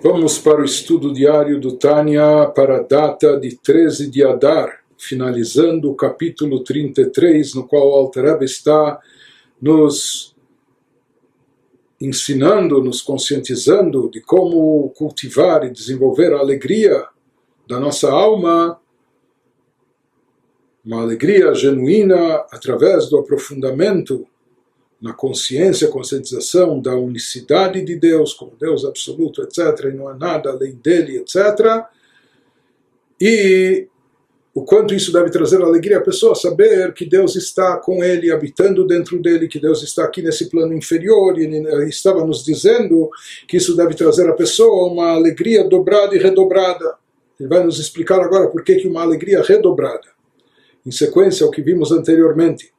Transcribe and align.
Vamos 0.00 0.38
para 0.38 0.60
o 0.60 0.64
estudo 0.64 1.12
diário 1.12 1.60
do 1.60 1.76
Tânia 1.76 2.46
para 2.54 2.76
a 2.76 2.82
data 2.82 3.36
de 3.36 3.56
13 3.56 4.08
de 4.08 4.24
Adar, 4.24 4.84
finalizando 4.96 5.90
o 5.90 5.96
capítulo 5.96 6.62
33, 6.62 7.54
no 7.54 7.66
qual 7.66 7.88
Alter 7.88 8.40
está 8.42 9.00
nos 9.60 10.36
ensinando, 12.00 12.80
nos 12.80 13.02
conscientizando 13.02 14.08
de 14.08 14.20
como 14.20 14.88
cultivar 14.90 15.64
e 15.64 15.72
desenvolver 15.72 16.32
a 16.32 16.38
alegria 16.38 17.04
da 17.68 17.80
nossa 17.80 18.08
alma, 18.08 18.80
uma 20.86 21.02
alegria 21.02 21.52
genuína 21.54 22.46
através 22.52 23.10
do 23.10 23.18
aprofundamento 23.18 24.28
na 25.00 25.12
consciência, 25.12 25.88
conscientização 25.88 26.80
da 26.80 26.94
unicidade 26.96 27.82
de 27.84 27.96
Deus, 27.96 28.34
como 28.34 28.52
Deus 28.58 28.84
absoluto, 28.84 29.42
etc., 29.42 29.86
e 29.86 29.96
não 29.96 30.08
há 30.08 30.14
nada 30.14 30.50
além 30.50 30.72
dele, 30.72 31.18
etc. 31.18 31.84
E 33.20 33.86
o 34.52 34.64
quanto 34.64 34.92
isso 34.92 35.12
deve 35.12 35.30
trazer 35.30 35.62
alegria 35.62 35.98
à 35.98 36.00
pessoa, 36.00 36.34
saber 36.34 36.92
que 36.92 37.06
Deus 37.06 37.36
está 37.36 37.76
com 37.76 38.02
ele, 38.02 38.32
habitando 38.32 38.84
dentro 38.84 39.20
dele, 39.22 39.46
que 39.46 39.60
Deus 39.60 39.84
está 39.84 40.02
aqui 40.02 40.20
nesse 40.20 40.50
plano 40.50 40.74
inferior, 40.74 41.38
e 41.38 41.44
ele 41.44 41.88
estava 41.88 42.24
nos 42.24 42.44
dizendo 42.44 43.08
que 43.46 43.56
isso 43.56 43.76
deve 43.76 43.94
trazer 43.94 44.28
à 44.28 44.32
pessoa 44.32 44.90
uma 44.90 45.12
alegria 45.12 45.62
dobrada 45.62 46.16
e 46.16 46.18
redobrada. 46.18 46.96
Ele 47.38 47.48
vai 47.48 47.62
nos 47.62 47.78
explicar 47.78 48.20
agora 48.20 48.48
por 48.48 48.64
que, 48.64 48.84
uma 48.88 49.02
alegria 49.02 49.42
redobrada. 49.42 50.08
Em 50.84 50.90
sequência 50.90 51.46
ao 51.46 51.52
que 51.52 51.62
vimos 51.62 51.92
anteriormente. 51.92 52.72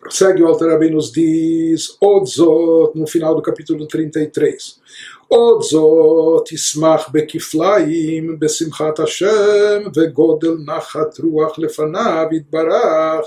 Prossegue 0.00 0.42
o 0.42 0.46
Alter 0.46 0.70
Abin 0.70 0.92
nos 0.92 1.10
diz, 1.10 1.96
Odzot, 2.00 2.94
no 2.94 3.06
final 3.06 3.34
do 3.34 3.42
capítulo 3.42 3.86
33. 3.86 4.80
Odzot 5.28 6.52
ismach 6.52 7.10
bekiflaim 7.10 8.38
besimchat 8.38 8.98
Hashem 8.98 9.90
vegodel 9.90 10.58
nachat 10.64 11.18
ruach 11.18 11.58
lefanav 11.58 12.32
itbarach 12.32 13.26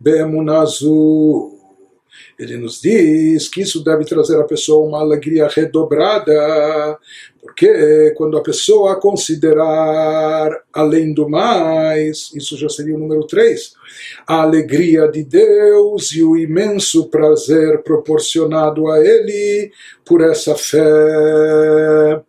beemunazu. 0.00 1.53
Ele 2.38 2.56
nos 2.56 2.80
diz 2.80 3.48
que 3.48 3.62
isso 3.62 3.82
deve 3.84 4.04
trazer 4.04 4.40
à 4.40 4.44
pessoa 4.44 4.86
uma 4.86 5.00
alegria 5.00 5.46
redobrada, 5.48 6.98
porque 7.40 8.12
quando 8.16 8.36
a 8.36 8.42
pessoa 8.42 9.00
considerar 9.00 10.50
além 10.72 11.14
do 11.14 11.28
mais, 11.28 12.32
isso 12.34 12.56
já 12.56 12.68
seria 12.68 12.96
o 12.96 12.98
número 12.98 13.26
3, 13.26 13.74
a 14.26 14.42
alegria 14.42 15.06
de 15.08 15.22
Deus 15.22 16.12
e 16.12 16.22
o 16.22 16.36
imenso 16.36 17.08
prazer 17.08 17.82
proporcionado 17.82 18.90
a 18.90 18.98
Ele 18.98 19.70
por 20.04 20.20
essa 20.20 20.56
fé. 20.56 22.20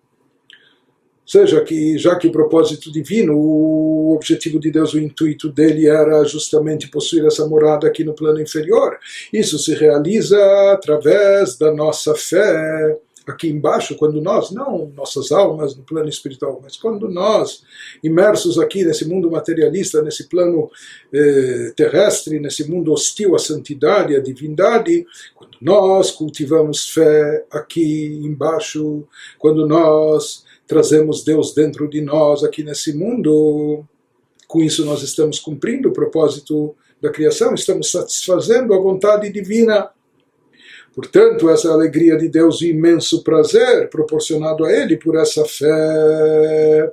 Seja 1.26 1.62
que, 1.62 1.98
já 1.98 2.16
que 2.16 2.28
o 2.28 2.32
propósito 2.32 2.92
divino, 2.92 3.36
o 3.36 4.14
objetivo 4.16 4.60
de 4.60 4.70
Deus, 4.70 4.94
o 4.94 5.00
intuito 5.00 5.50
dele 5.52 5.88
era 5.88 6.24
justamente 6.24 6.88
possuir 6.88 7.26
essa 7.26 7.48
morada 7.48 7.88
aqui 7.88 8.04
no 8.04 8.14
plano 8.14 8.40
inferior, 8.40 8.98
isso 9.34 9.58
se 9.58 9.74
realiza 9.74 10.38
através 10.72 11.58
da 11.58 11.74
nossa 11.74 12.14
fé 12.14 12.96
aqui 13.28 13.50
embaixo, 13.50 13.96
quando 13.96 14.22
nós, 14.22 14.52
não 14.52 14.92
nossas 14.96 15.32
almas 15.32 15.76
no 15.76 15.84
plano 15.84 16.08
espiritual, 16.08 16.60
mas 16.62 16.78
quando 16.78 17.10
nós, 17.10 17.64
imersos 18.04 18.60
aqui 18.60 18.84
nesse 18.84 19.06
mundo 19.06 19.32
materialista, 19.32 20.02
nesse 20.02 20.30
plano 20.30 20.70
eh, 21.12 21.74
terrestre, 21.76 22.40
nesse 22.40 22.70
mundo 22.70 22.94
hostil 22.94 23.36
à 23.36 23.40
santidade, 23.40 24.16
à 24.16 24.20
divindade, 24.20 25.06
quando 25.34 25.58
nós 25.60 26.12
cultivamos 26.12 26.90
fé 26.90 27.46
aqui 27.50 28.20
embaixo, 28.24 29.04
quando 29.40 29.68
nós 29.68 30.45
trazemos 30.68 31.24
Deus 31.24 31.54
dentro 31.54 31.90
de 31.90 32.02
nós 32.02 32.44
aqui 32.44 32.64
nesse 32.64 32.94
mundo, 32.94 33.84
com 34.48 34.62
isso 34.62 34.86
nós 34.86 35.02
estamos 35.02 35.40
cumprindo 35.40 35.90
o 35.90 35.94
propósito 35.94 36.76
da 37.02 37.10
criação, 37.10 37.54
estamos 37.54 37.92
satisfazendo 37.92 38.74
a 38.74 38.80
vontade 38.80 39.32
divina 39.32 39.90
Portanto, 40.96 41.50
essa 41.50 41.70
alegria 41.70 42.16
de 42.18 42.30
Deus 42.30 42.62
e 42.62 42.70
imenso 42.70 43.22
prazer 43.22 43.90
proporcionado 43.90 44.64
a 44.64 44.72
Ele 44.72 44.96
por 44.96 45.18
essa 45.18 45.44
fé. 45.44 46.90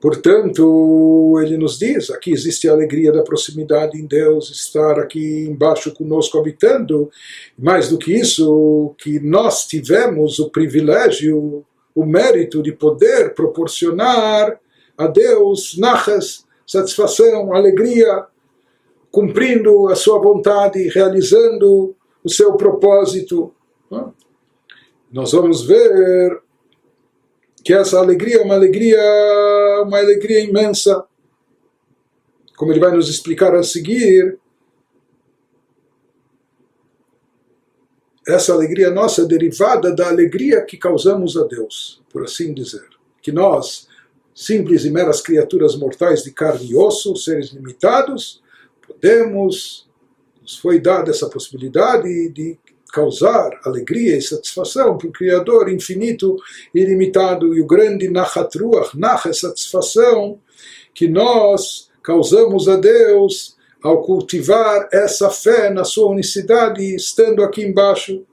Portanto, 0.00 1.36
ele 1.42 1.58
nos 1.58 1.76
diz: 1.76 2.08
aqui 2.12 2.30
existe 2.30 2.68
a 2.68 2.72
alegria 2.72 3.10
da 3.10 3.24
proximidade 3.24 3.98
em 3.98 4.06
Deus, 4.06 4.48
estar 4.50 5.00
aqui 5.00 5.46
embaixo 5.50 5.92
conosco 5.92 6.38
habitando. 6.38 7.10
Mais 7.58 7.88
do 7.88 7.98
que 7.98 8.12
isso, 8.12 8.94
que 8.98 9.18
nós 9.18 9.66
tivemos 9.66 10.38
o 10.38 10.48
privilégio, 10.48 11.66
o 11.98 12.06
mérito 12.06 12.62
de 12.62 12.70
poder 12.70 13.34
proporcionar 13.34 14.60
a 14.96 15.08
Deus 15.08 15.76
nachas, 15.76 16.46
satisfação, 16.64 17.52
alegria, 17.52 18.24
cumprindo 19.10 19.88
a 19.88 19.96
sua 19.96 20.20
vontade, 20.20 20.86
realizando 20.90 21.96
o 22.22 22.30
seu 22.30 22.52
propósito. 22.54 23.52
Nós 25.10 25.32
vamos 25.32 25.66
ver 25.66 26.40
que 27.64 27.74
essa 27.74 27.98
alegria 27.98 28.36
é 28.36 28.44
uma 28.44 28.54
alegria, 28.54 29.02
uma 29.84 29.98
alegria 29.98 30.38
imensa. 30.38 31.04
Como 32.56 32.70
ele 32.70 32.78
vai 32.78 32.92
nos 32.92 33.08
explicar 33.08 33.56
a 33.56 33.64
seguir, 33.64 34.37
essa 38.28 38.52
alegria 38.52 38.90
nossa 38.90 39.22
é 39.22 39.24
derivada 39.24 39.90
da 39.90 40.08
alegria 40.08 40.60
que 40.60 40.76
causamos 40.76 41.34
a 41.34 41.44
Deus, 41.44 42.02
por 42.10 42.24
assim 42.24 42.52
dizer. 42.52 42.84
Que 43.22 43.32
nós, 43.32 43.88
simples 44.34 44.84
e 44.84 44.90
meras 44.90 45.22
criaturas 45.22 45.74
mortais 45.74 46.22
de 46.22 46.30
carne 46.30 46.70
e 46.70 46.76
osso, 46.76 47.16
seres 47.16 47.48
limitados, 47.48 48.42
podemos 48.86 49.88
nos 50.42 50.58
foi 50.58 50.78
dada 50.78 51.10
essa 51.10 51.28
possibilidade 51.28 52.28
de 52.28 52.58
causar 52.92 53.50
alegria 53.64 54.16
e 54.16 54.22
satisfação 54.22 54.96
para 54.96 55.08
o 55.08 55.12
Criador 55.12 55.70
infinito, 55.70 56.36
ilimitado 56.74 57.54
e 57.54 57.60
o 57.62 57.66
grande 57.66 58.08
Nachatruach, 58.08 58.98
Nach 58.98 59.26
é 59.26 59.32
satisfação 59.32 60.38
que 60.94 61.08
nós 61.08 61.90
causamos 62.02 62.68
a 62.68 62.76
Deus 62.76 63.57
ao 63.82 64.02
cultivar 64.02 64.88
essa 64.92 65.30
fé 65.30 65.70
na 65.70 65.84
sua 65.84 66.10
unicidade, 66.10 66.82
estando 66.94 67.42
aqui 67.42 67.62
embaixo. 67.62 68.24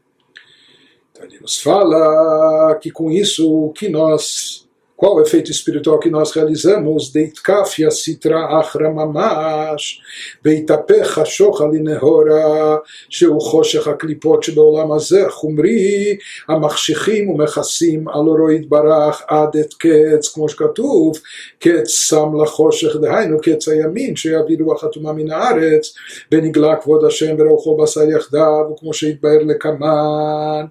Então 1.12 1.26
ele 1.26 1.40
nos 1.40 1.62
fala 1.62 2.76
que 2.82 2.92
com 2.92 3.12
isso 3.12 3.50
o 3.50 3.72
que 3.72 3.88
nós 3.88 4.65
qual 5.01 5.15
o 5.15 5.23
efeito 5.23 5.51
espiritual 5.51 5.99
que 5.99 6.11
nós 6.11 6.33
realizamos? 6.33 7.11
Deitkaf 7.11 7.79
yasitra 7.79 8.41
achra 8.61 8.91
mamash, 8.93 9.99
beitapech 10.45 11.17
hashoch 11.17 11.63
alinehora, 11.63 12.79
שהוא 13.09 13.41
חושך 13.41 13.89
הקליפות 13.89 14.43
שבעולם 14.43 14.93
הזה, 14.93 15.25
חומרי, 15.29 16.17
המחשיכים 16.49 17.31
ומכסים 17.31 18.09
על 18.09 18.29
אורו 18.29 18.51
יתברך 18.51 19.23
עד 19.29 19.57
את 19.57 19.75
קץ, 19.75 20.29
כמו 20.35 20.49
שכתוב, 20.49 21.19
קץ 21.59 21.89
שם 21.89 22.43
לחושך, 22.43 22.97
דהיינו 22.97 23.39
קץ 23.43 23.69
הימין, 23.69 24.17
שיביא 24.17 24.57
רוח 24.61 24.85
אטומה 24.85 25.13
מן 25.13 25.31
הארץ, 25.31 25.95
ונגלה 26.33 26.77
כבוד 26.77 27.05
השם 27.05 27.35
ורוחו 27.39 27.77
בשר 27.77 28.11
יחדיו, 28.11 28.71
וכמו 28.73 28.95
שהתבהר 28.95 29.39
לקמן. 29.47 30.67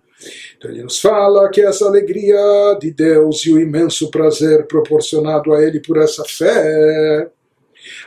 Então 0.57 0.71
ele 0.71 0.83
nos 0.83 1.01
fala 1.01 1.49
que 1.51 1.61
essa 1.61 1.87
alegria 1.87 2.77
de 2.81 2.91
Deus 2.91 3.45
e 3.47 3.53
o 3.53 3.61
imenso 3.61 4.11
prazer 4.11 4.67
proporcionado 4.67 5.53
a 5.53 5.63
ele 5.63 5.81
por 5.81 5.99
essa 5.99 6.25
fé 6.25 7.31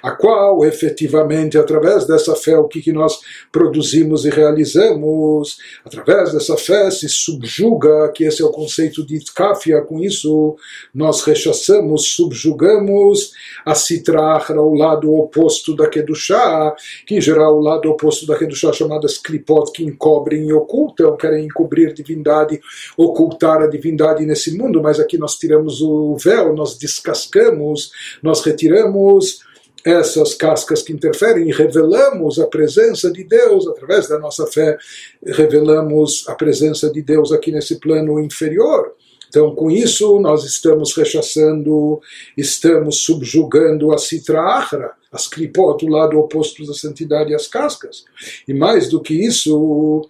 a 0.01 0.11
qual 0.11 0.65
efetivamente, 0.65 1.57
através 1.57 2.05
dessa 2.05 2.35
fé, 2.35 2.57
o 2.57 2.67
que, 2.67 2.81
que 2.81 2.91
nós 2.91 3.19
produzimos 3.51 4.25
e 4.25 4.29
realizamos, 4.29 5.57
através 5.85 6.33
dessa 6.33 6.57
fé 6.57 6.89
se 6.91 7.07
subjuga, 7.09 8.11
que 8.13 8.23
esse 8.23 8.41
é 8.41 8.45
o 8.45 8.51
conceito 8.51 9.05
de 9.05 9.19
kafia, 9.33 9.81
com 9.81 9.99
isso 9.99 10.55
nós 10.93 11.21
rechaçamos, 11.21 12.13
subjugamos 12.13 13.31
a 13.65 13.75
citrahra, 13.75 14.61
o 14.61 14.73
lado 14.73 15.13
oposto 15.13 15.75
da 15.75 15.87
Kedushá, 15.87 16.75
que 17.05 17.15
em 17.15 17.21
geral 17.21 17.57
o 17.57 17.61
lado 17.61 17.89
oposto 17.89 18.25
da 18.25 18.37
Kedushá 18.37 18.71
chamadas 18.73 19.17
klipot, 19.17 19.71
que 19.71 19.83
encobrem 19.83 20.47
e 20.47 20.53
ocultam, 20.53 21.17
querem 21.17 21.45
encobrir 21.45 21.93
divindade, 21.93 22.59
ocultar 22.95 23.61
a 23.61 23.67
divindade 23.67 24.25
nesse 24.25 24.57
mundo, 24.57 24.81
mas 24.81 24.99
aqui 24.99 25.17
nós 25.17 25.35
tiramos 25.35 25.81
o 25.81 26.15
véu, 26.17 26.53
nós 26.53 26.77
descascamos, 26.77 27.91
nós 28.21 28.41
retiramos 28.41 29.45
essas 29.85 30.33
cascas 30.33 30.81
que 30.81 30.93
interferem 30.93 31.49
e 31.49 31.53
revelamos 31.53 32.39
a 32.39 32.47
presença 32.47 33.11
de 33.11 33.23
Deus 33.23 33.67
através 33.67 34.07
da 34.07 34.19
nossa 34.19 34.45
fé, 34.47 34.77
revelamos 35.23 36.25
a 36.27 36.35
presença 36.35 36.91
de 36.91 37.01
Deus 37.01 37.31
aqui 37.31 37.51
nesse 37.51 37.79
plano 37.79 38.19
inferior. 38.19 38.93
Então, 39.29 39.53
com 39.53 39.69
isso, 39.69 40.19
nós 40.19 40.43
estamos 40.45 40.95
rechaçando, 40.95 42.01
estamos 42.37 43.03
subjugando 43.03 43.93
a 43.93 43.97
Sitra 43.97 44.41
Achra, 44.41 44.91
as 45.11 45.27
Klipot, 45.27 45.85
o 45.85 45.89
lado 45.89 46.17
oposto 46.17 46.65
da 46.65 46.73
santidade 46.73 47.31
e 47.31 47.35
as 47.35 47.47
cascas. 47.47 48.05
E 48.47 48.53
mais 48.53 48.89
do 48.89 49.01
que 49.01 49.13
isso, 49.13 50.09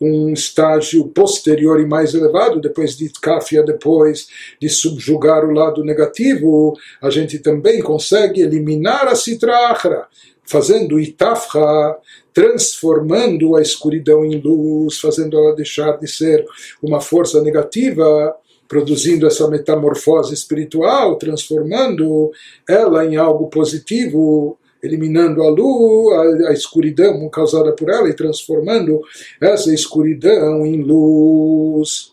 um 0.00 0.32
estágio 0.32 1.06
posterior 1.08 1.80
e 1.80 1.86
mais 1.86 2.14
elevado, 2.14 2.60
depois 2.60 2.96
de 2.96 3.08
Kafia, 3.20 3.62
depois 3.62 4.26
de 4.60 4.68
subjugar 4.68 5.44
o 5.44 5.52
lado 5.52 5.84
negativo, 5.84 6.76
a 7.00 7.10
gente 7.10 7.38
também 7.38 7.80
consegue 7.80 8.42
eliminar 8.42 9.06
a 9.06 9.14
Sitrahra, 9.14 10.06
fazendo 10.44 11.00
Itafra, 11.00 11.96
transformando 12.32 13.56
a 13.56 13.62
escuridão 13.62 14.24
em 14.24 14.40
luz, 14.40 14.98
fazendo 14.98 15.38
ela 15.38 15.54
deixar 15.54 15.98
de 15.98 16.08
ser 16.08 16.44
uma 16.82 17.00
força 17.00 17.40
negativa, 17.40 18.34
produzindo 18.66 19.26
essa 19.26 19.48
metamorfose 19.48 20.34
espiritual, 20.34 21.16
transformando 21.16 22.32
ela 22.68 23.06
em 23.06 23.16
algo 23.16 23.48
positivo, 23.48 24.58
eliminando 24.84 25.42
a 25.42 25.48
luz, 25.48 26.44
a, 26.44 26.50
a, 26.50 26.52
escuridão 26.52 27.28
causada 27.30 27.72
por 27.72 27.88
ela 27.88 28.08
e 28.08 28.14
transformando 28.14 29.00
essa 29.40 29.72
escuridão 29.72 30.64
em 30.66 30.82
luz. 30.82 32.12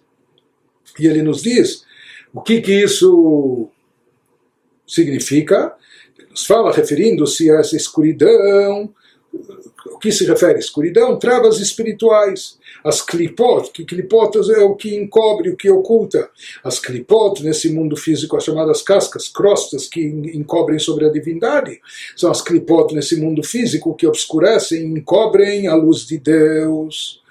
E 0.98 1.06
ele 1.06 1.22
nos 1.22 1.42
diz 1.42 1.84
o 2.34 2.42
que, 2.42 2.62
que 2.62 2.72
isso 2.84 3.68
significa. 4.88 5.76
Ele 6.18 6.30
nos 6.30 6.46
fala, 6.46 6.72
referindo-se 6.72 7.52
a 7.52 7.60
essa 7.60 7.76
escuridão, 7.76 8.94
o 9.86 9.98
que 9.98 10.12
se 10.12 10.25
refere? 10.25 10.60
Escuridão, 10.60 11.18
travas 11.18 11.60
espirituais. 11.60 12.57
As 12.83 13.01
clipot, 13.01 13.72
que 13.72 13.86
clipot 13.86 14.38
é 14.54 14.60
o 14.60 14.75
que 14.75 14.95
encobre, 14.95 15.50
o 15.50 15.56
que 15.56 15.69
oculta. 15.69 16.30
As 16.63 16.80
clipot, 16.80 17.44
nesse 17.44 17.69
mundo 17.69 17.95
físico, 17.95 18.36
as 18.36 18.44
chamadas 18.44 18.81
cascas, 18.81 19.28
crostas 19.30 19.88
que 19.88 20.01
encobrem 20.04 20.80
sobre 20.80 21.06
a 21.06 21.12
divindade. 21.12 21.80
São 22.16 22.30
as 22.30 22.42
clipot 22.42 22.94
nesse 22.94 23.16
mundo 23.16 23.44
físico 23.44 23.95
que 23.95 24.07
obscurecem, 24.07 24.86
encobrem 24.86 25.68
a 25.68 25.75
luz 25.75 26.06
de 26.06 26.18
Deus. 26.18 27.22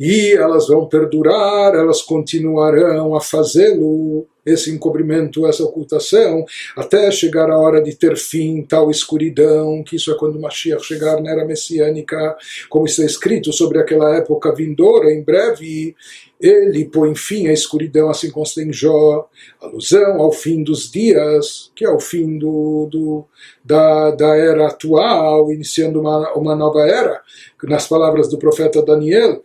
E 0.00 0.32
elas 0.32 0.68
vão 0.68 0.86
perdurar, 0.86 1.74
elas 1.74 2.02
continuarão 2.02 3.14
a 3.14 3.20
fazê-lo 3.20 4.26
esse 4.44 4.70
encobrimento, 4.70 5.46
essa 5.46 5.62
ocultação, 5.62 6.44
até 6.76 7.10
chegar 7.10 7.50
a 7.50 7.58
hora 7.58 7.80
de 7.80 7.94
ter 7.94 8.16
fim, 8.16 8.62
tal 8.62 8.90
escuridão, 8.90 9.82
que 9.82 9.96
isso 9.96 10.10
é 10.10 10.16
quando 10.16 10.40
Mashiach 10.40 10.84
chegar 10.84 11.20
na 11.20 11.30
era 11.30 11.44
messiânica, 11.44 12.36
como 12.68 12.86
está 12.86 13.04
escrito 13.04 13.52
sobre 13.52 13.78
aquela 13.78 14.16
época 14.16 14.54
vindoura, 14.54 15.12
em 15.12 15.22
breve, 15.22 15.94
ele 16.40 16.84
põe 16.86 17.14
fim 17.14 17.46
à 17.46 17.52
escuridão, 17.52 18.10
assim 18.10 18.28
consta 18.28 18.60
em 18.60 18.72
Jó, 18.72 19.28
alusão 19.60 20.20
ao 20.20 20.32
fim 20.32 20.64
dos 20.64 20.90
dias, 20.90 21.70
que 21.76 21.84
é 21.84 21.90
o 21.90 22.00
fim 22.00 22.36
do, 22.36 22.88
do 22.90 23.24
da, 23.64 24.10
da 24.10 24.36
era 24.36 24.66
atual, 24.66 25.52
iniciando 25.52 26.00
uma, 26.00 26.32
uma 26.32 26.56
nova 26.56 26.80
era, 26.80 27.20
nas 27.62 27.86
palavras 27.86 28.28
do 28.28 28.38
profeta 28.38 28.82
Daniel, 28.82 29.40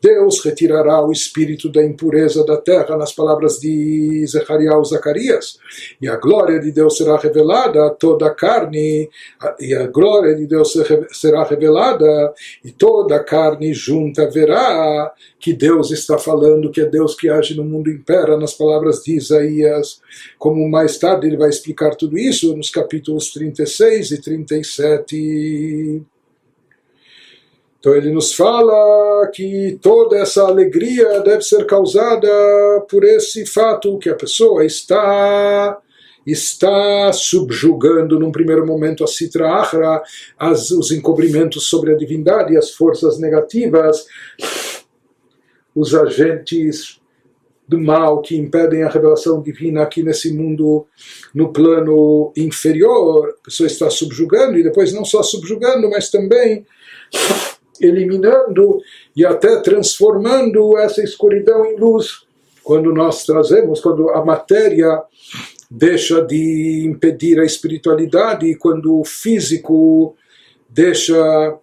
Deus 0.00 0.44
retirará 0.44 1.04
o 1.04 1.10
espírito 1.10 1.70
da 1.70 1.84
impureza 1.84 2.44
da 2.44 2.56
terra, 2.56 2.96
nas 2.96 3.12
palavras 3.12 3.58
de 3.58 4.24
Zechariah 4.26 4.82
Zacarias, 4.84 5.58
e 6.00 6.08
a 6.08 6.16
glória 6.16 6.60
de 6.60 6.70
Deus 6.70 6.96
será 6.96 7.16
revelada 7.16 7.86
a 7.86 7.90
toda 7.90 8.26
a 8.26 8.34
carne, 8.34 9.08
e 9.60 9.74
a 9.74 9.86
glória 9.88 10.34
de 10.34 10.46
Deus 10.46 10.74
será 11.12 11.42
revelada, 11.44 12.32
e 12.64 12.70
toda 12.70 13.16
a 13.16 13.24
carne 13.24 13.74
junta 13.74 14.30
verá 14.30 15.12
que 15.40 15.52
Deus 15.52 15.90
está 15.90 16.16
falando, 16.16 16.70
que 16.70 16.80
é 16.80 16.86
Deus 16.86 17.14
que 17.14 17.28
age 17.28 17.56
no 17.56 17.64
mundo 17.64 17.90
impera, 17.90 18.36
nas 18.36 18.54
palavras 18.54 19.02
de 19.02 19.16
Isaías, 19.16 20.00
como 20.38 20.68
mais 20.68 20.98
tarde 20.98 21.26
ele 21.26 21.36
vai 21.36 21.48
explicar 21.48 21.94
tudo 21.94 22.16
isso 22.18 22.56
nos 22.56 22.70
capítulos 22.70 23.32
36 23.32 24.12
e 24.12 24.22
37. 24.22 26.02
Então 27.78 27.94
ele 27.94 28.10
nos 28.10 28.34
fala 28.34 29.30
que 29.32 29.78
toda 29.80 30.16
essa 30.16 30.42
alegria 30.42 31.20
deve 31.20 31.42
ser 31.42 31.64
causada 31.64 32.28
por 32.90 33.04
esse 33.04 33.46
fato 33.46 33.98
que 33.98 34.08
a 34.08 34.16
pessoa 34.16 34.64
está 34.64 35.78
está 36.26 37.10
subjugando 37.10 38.20
num 38.20 38.30
primeiro 38.30 38.66
momento 38.66 39.02
a 39.02 39.06
Sitra 39.06 39.50
Achra, 39.50 40.02
as, 40.38 40.70
os 40.70 40.92
encobrimentos 40.92 41.70
sobre 41.70 41.90
a 41.92 41.96
divindade, 41.96 42.54
as 42.54 42.70
forças 42.70 43.18
negativas, 43.18 44.04
os 45.74 45.94
agentes 45.94 47.00
do 47.66 47.78
mal 47.78 48.20
que 48.20 48.36
impedem 48.36 48.82
a 48.82 48.90
revelação 48.90 49.42
divina 49.42 49.82
aqui 49.82 50.02
nesse 50.02 50.32
mundo, 50.32 50.86
no 51.34 51.52
plano 51.52 52.32
inferior. 52.36 53.34
A 53.40 53.44
pessoa 53.44 53.66
está 53.66 53.88
subjugando 53.88 54.58
e 54.58 54.62
depois 54.62 54.92
não 54.92 55.04
só 55.04 55.22
subjugando, 55.22 55.88
mas 55.88 56.10
também 56.10 56.66
eliminando 57.80 58.80
e 59.16 59.24
até 59.24 59.60
transformando 59.60 60.76
essa 60.78 61.02
escuridão 61.02 61.64
em 61.66 61.76
luz. 61.76 62.26
Quando 62.62 62.92
nós 62.92 63.24
trazemos, 63.24 63.80
quando 63.80 64.10
a 64.10 64.24
matéria 64.24 65.02
deixa 65.70 66.22
de 66.22 66.84
impedir 66.86 67.38
a 67.38 67.44
espiritualidade, 67.44 68.54
quando 68.56 69.00
o 69.00 69.04
físico 69.04 70.14
deixa 70.68 71.58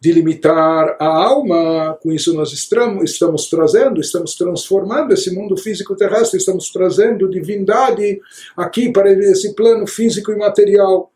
de 0.00 0.12
limitar 0.12 0.96
a 1.00 1.06
alma, 1.06 1.98
com 2.00 2.12
isso 2.12 2.32
nós 2.32 2.52
estamos, 2.52 3.10
estamos 3.10 3.48
trazendo, 3.48 4.00
estamos 4.00 4.34
transformando 4.36 5.12
esse 5.12 5.34
mundo 5.34 5.56
físico 5.56 5.96
terrestre, 5.96 6.38
estamos 6.38 6.70
trazendo 6.70 7.28
divindade 7.28 8.20
aqui 8.56 8.92
para 8.92 9.10
esse 9.10 9.54
plano 9.54 9.86
físico 9.86 10.30
e 10.30 10.36
material 10.36 11.10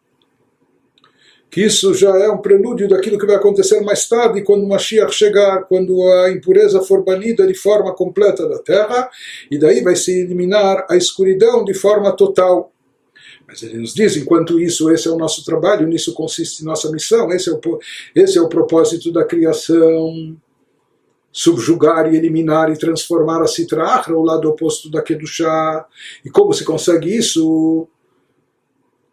que 1.52 1.60
isso 1.60 1.92
já 1.92 2.08
é 2.16 2.30
um 2.30 2.38
prelúdio 2.38 2.88
daquilo 2.88 3.18
que 3.18 3.26
vai 3.26 3.36
acontecer 3.36 3.78
mais 3.82 4.08
tarde, 4.08 4.40
quando 4.40 4.64
o 4.64 4.68
Mashiach 4.68 5.14
chegar, 5.14 5.64
quando 5.64 6.02
a 6.10 6.30
impureza 6.30 6.80
for 6.80 7.04
banida 7.04 7.46
de 7.46 7.52
forma 7.52 7.94
completa 7.94 8.48
da 8.48 8.58
terra, 8.58 9.10
e 9.50 9.58
daí 9.58 9.82
vai 9.82 9.94
se 9.94 10.22
eliminar 10.22 10.86
a 10.88 10.96
escuridão 10.96 11.62
de 11.62 11.74
forma 11.74 12.10
total. 12.16 12.72
Mas 13.46 13.62
ele 13.62 13.76
nos 13.76 13.92
diz, 13.92 14.16
enquanto 14.16 14.58
isso, 14.58 14.90
esse 14.90 15.06
é 15.06 15.10
o 15.10 15.18
nosso 15.18 15.44
trabalho, 15.44 15.86
nisso 15.86 16.14
consiste 16.14 16.64
nossa 16.64 16.90
missão, 16.90 17.30
esse 17.30 17.50
é 17.50 17.52
o, 17.52 17.60
esse 18.16 18.38
é 18.38 18.40
o 18.40 18.48
propósito 18.48 19.12
da 19.12 19.22
criação 19.22 20.34
subjugar 21.30 22.10
e 22.10 22.16
eliminar 22.16 22.70
e 22.70 22.78
transformar 22.78 23.42
a 23.42 23.46
Sitra 23.46 24.02
o 24.08 24.22
lado 24.22 24.48
oposto 24.48 24.90
da 24.90 25.02
Kedushá. 25.02 25.86
E 26.24 26.30
como 26.30 26.54
se 26.54 26.64
consegue 26.64 27.14
isso? 27.14 27.86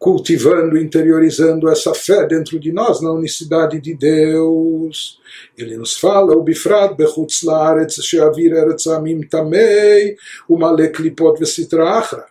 Cultivando, 0.00 0.78
interiorizando 0.78 1.68
essa 1.68 1.92
fé 1.94 2.26
dentro 2.26 2.58
de 2.58 2.72
nós 2.72 3.02
na 3.02 3.12
unicidade 3.12 3.78
de 3.78 3.94
Deus. 3.94 5.20
Ele 5.58 5.76
nos 5.76 5.92
fala, 5.92 6.34
o 6.34 6.42
bifrat 6.42 6.96
bechutz 6.96 7.42
laaretz 7.42 8.02
sheavir 8.02 8.54
eretz 8.54 8.86
amim 8.86 9.20
tamei 9.20 10.16
umale 10.48 10.88
klipot 10.88 11.38
vesitra 11.38 11.84
achra. 11.98 12.29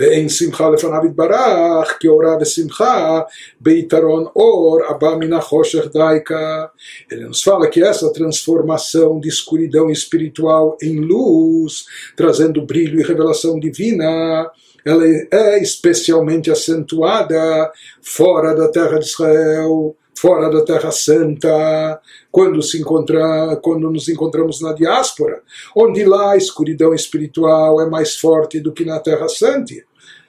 ואין 0.00 0.28
שמחה 0.28 0.70
לפניו 0.70 1.06
יתברך, 1.06 1.98
כי 2.00 2.08
אורה 2.08 2.36
ושמחה 2.40 3.20
ביתרון 3.60 4.24
אור 4.36 4.78
הבא 4.88 5.14
מן 5.14 5.32
החושך 5.32 5.86
דייקה. 5.92 6.64
Ele 7.10 7.26
nos 7.26 7.42
fala 7.42 7.68
que 7.68 7.82
essa 7.82 8.12
transformação 8.12 9.20
de 9.20 9.28
escuridão 9.28 9.90
espiritual 9.90 10.76
em 10.82 11.00
luz, 11.00 11.84
trazendo 12.16 12.64
brilho 12.64 12.98
e 12.98 13.04
revelação 13.04 13.60
divina, 13.60 14.50
ela 14.86 15.04
é 15.30 15.62
especialmente 15.62 16.50
acentuada 16.50 17.70
fora 18.02 18.54
da 18.54 18.68
terra 18.68 18.98
de 18.98 19.04
Israel, 19.04 19.94
fora 20.17 20.49
da 20.49 20.63
Terra 20.63 20.91
Santa, 20.91 22.01
quando, 22.31 22.61
se 22.61 22.79
encontra, 22.79 23.57
quando 23.61 23.89
nos 23.89 24.07
encontramos 24.07 24.61
na 24.61 24.73
diáspora, 24.73 25.41
onde 25.75 26.03
lá 26.05 26.31
a 26.31 26.37
escuridão 26.37 26.93
espiritual 26.93 27.81
é 27.81 27.89
mais 27.89 28.15
forte 28.15 28.59
do 28.59 28.71
que 28.71 28.85
na 28.85 28.99
Terra 28.99 29.27
Santa. 29.27 29.75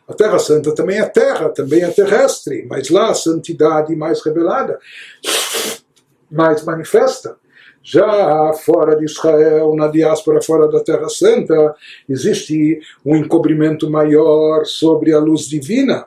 A 0.09 0.15
Terra 0.15 0.39
Santa 0.39 0.73
também 0.75 0.99
é 0.99 1.07
terra, 1.07 1.49
também 1.49 1.83
é 1.83 1.91
terrestre, 1.91 2.65
mas 2.69 2.91
lá 2.91 3.11
a 3.11 3.15
santidade 3.15 3.95
mais 3.97 4.25
revelada, 4.25 4.79
mais 6.31 6.65
manifesta. 6.65 7.37
Já 7.83 8.53
fora 8.65 8.97
de 8.97 9.05
Israel, 9.05 9.75
na 9.77 9.87
diáspora 9.87 10.43
fora 10.43 10.69
da 10.69 10.81
Terra 10.81 11.09
Santa, 11.09 11.75
existe 12.09 12.81
um 13.05 13.17
encobrimento 13.17 13.89
maior 13.89 14.65
sobre 14.65 15.13
a 15.13 15.21
luz 15.21 15.43
divina. 15.43 16.07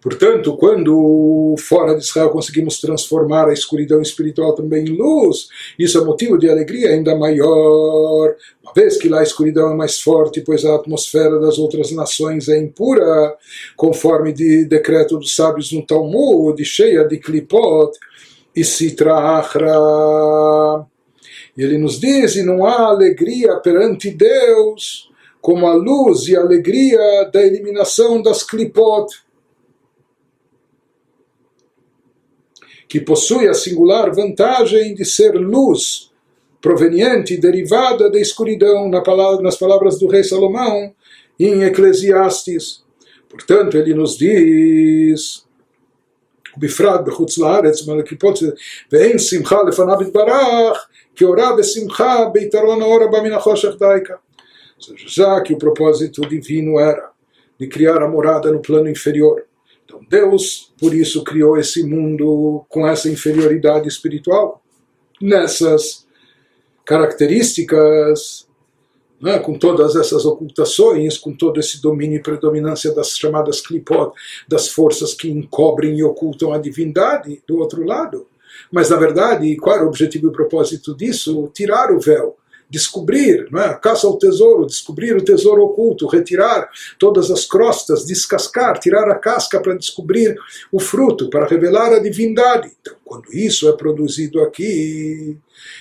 Portanto, 0.00 0.56
quando 0.56 1.54
fora 1.58 1.94
de 1.94 2.04
Israel 2.04 2.30
conseguimos 2.30 2.80
transformar 2.80 3.48
a 3.48 3.52
escuridão 3.52 4.00
espiritual 4.00 4.54
também 4.54 4.84
em 4.84 4.96
luz, 4.96 5.48
isso 5.78 5.98
é 5.98 6.04
motivo 6.04 6.38
de 6.38 6.48
alegria 6.48 6.90
ainda 6.90 7.16
maior, 7.16 8.34
uma 8.62 8.72
vez 8.74 8.96
que 8.96 9.08
lá 9.08 9.20
a 9.20 9.24
escuridão 9.24 9.72
é 9.72 9.74
mais 9.74 10.00
forte, 10.00 10.40
pois 10.40 10.64
a 10.64 10.76
atmosfera 10.76 11.40
das 11.40 11.58
outras 11.58 11.90
nações 11.90 12.48
é 12.48 12.58
impura, 12.58 13.36
conforme 13.76 14.32
de 14.32 14.64
decreto 14.64 15.18
dos 15.18 15.34
sábios 15.34 15.72
no 15.72 15.84
Talmud, 15.84 16.64
cheia 16.64 17.04
de 17.04 17.18
klipot, 17.18 17.98
e 18.54 18.64
Sitra 18.64 19.14
Achra. 19.14 20.86
Ele 21.56 21.78
nos 21.78 21.98
diz: 21.98 22.36
e 22.36 22.42
não 22.42 22.64
há 22.64 22.86
alegria 22.86 23.56
perante 23.56 24.10
Deus 24.10 25.08
como 25.40 25.66
a 25.66 25.74
luz 25.74 26.26
e 26.26 26.36
a 26.36 26.40
alegria 26.40 26.98
da 27.32 27.40
eliminação 27.40 28.20
das 28.20 28.42
clipot, 28.42 29.06
que 32.87 32.99
possui 32.99 33.47
a 33.47 33.53
singular 33.53 34.13
vantagem 34.13 34.93
de 34.93 35.05
ser 35.05 35.33
luz 35.33 36.11
proveniente, 36.61 37.37
derivada 37.37 38.09
da 38.09 38.19
escuridão, 38.19 38.89
na 38.89 39.01
palavra, 39.01 39.41
nas 39.41 39.57
palavras 39.57 39.99
do 39.99 40.07
rei 40.07 40.23
Salomão 40.23 40.93
em 41.39 41.63
Eclesiastes. 41.63 42.83
Portanto, 43.29 43.77
ele 43.77 43.93
nos 43.93 44.17
diz, 44.17 45.43
בפרט 46.57 47.01
בחוץ 47.05 47.37
לארץ, 47.37 47.87
מלכיפות, 47.87 48.39
ואין 48.91 49.19
שמחה 49.19 49.63
לפניו 49.63 50.01
יתברך, 50.01 50.87
כי 51.15 51.23
הורה 51.23 51.55
בשמחה 51.55 52.25
ביתרון 52.33 52.81
האור 52.81 53.03
הבא 53.03 53.21
מן 53.21 53.33
החושך 53.33 53.69
דייקה. 53.79 54.13
Ou 54.75 54.85
seja, 54.85 55.07
já 55.07 55.41
que 55.41 55.53
o 55.53 55.57
propósito 55.57 56.21
divino 56.27 56.77
era 56.77 57.09
de 57.57 57.67
criar 57.67 58.01
a 58.01 58.07
morada 58.07 58.51
no 58.51 58.59
plano 58.59 58.89
inferior. 58.89 59.45
então 59.88 60.04
Deus, 60.06 60.70
por 60.78 60.94
isso, 60.94 61.24
criou 61.24 61.56
esse 61.56 61.82
mundo 61.82 62.62
com 62.68 62.86
essa 62.86 63.08
inferioridade 63.08 63.88
espiritual, 63.88 64.62
nessas 65.18 66.06
características, 66.84 68.46
né, 69.18 69.38
com 69.38 69.58
todas 69.58 69.96
essas 69.96 70.26
ocultações, 70.26 71.16
com 71.16 71.34
todo 71.34 71.58
esse 71.58 71.80
domínio 71.80 72.18
e 72.18 72.22
predominância 72.22 72.94
das 72.94 73.16
chamadas 73.16 73.62
klipot, 73.62 74.12
das 74.46 74.68
forças 74.68 75.14
que 75.14 75.30
encobrem 75.30 75.98
e 75.98 76.04
ocultam 76.04 76.52
a 76.52 76.58
divindade 76.58 77.42
do 77.46 77.58
outro 77.58 77.82
lado. 77.82 78.26
Mas, 78.70 78.90
na 78.90 78.96
verdade, 78.96 79.56
qual 79.56 79.76
era 79.76 79.84
o 79.86 79.88
objetivo 79.88 80.26
e 80.26 80.28
o 80.28 80.32
propósito 80.32 80.94
disso? 80.94 81.50
Tirar 81.54 81.90
o 81.90 81.98
véu 81.98 82.36
descobrir, 82.70 83.48
não 83.50 83.60
é? 83.60 83.74
caça 83.74 84.06
ao 84.06 84.18
tesouro, 84.18 84.66
descobrir 84.66 85.16
o 85.16 85.24
tesouro 85.24 85.62
oculto, 85.62 86.06
retirar 86.06 86.68
todas 86.98 87.30
as 87.30 87.46
crostas, 87.46 88.04
descascar, 88.04 88.78
tirar 88.78 89.08
a 89.08 89.14
casca 89.14 89.60
para 89.60 89.74
descobrir 89.74 90.36
o 90.70 90.78
fruto, 90.78 91.30
para 91.30 91.46
revelar 91.46 91.92
a 91.92 91.98
divindade. 91.98 92.70
Então, 92.80 92.94
quando 93.04 93.32
isso 93.32 93.68
é 93.68 93.72
produzido 93.72 94.40
aqui, 94.42 95.38